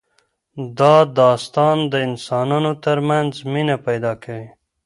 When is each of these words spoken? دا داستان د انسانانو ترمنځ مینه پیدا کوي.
دا 0.79 0.95
داستان 1.19 1.77
د 1.91 1.93
انسانانو 2.07 2.71
ترمنځ 2.85 3.31
مینه 3.51 3.75
پیدا 3.87 4.13
کوي. 4.23 4.47